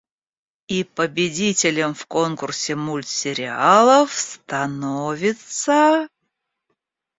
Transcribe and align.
И 0.67 0.83
победителем 0.83 1.93
в 1.93 2.07
конкурсе 2.07 2.73
мультсериалов 2.75 4.11
становится… 4.11 6.07